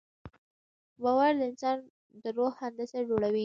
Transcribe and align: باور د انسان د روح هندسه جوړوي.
باور 1.03 1.33
د 1.39 1.41
انسان 1.49 1.77
د 2.21 2.23
روح 2.37 2.53
هندسه 2.63 2.99
جوړوي. 3.09 3.39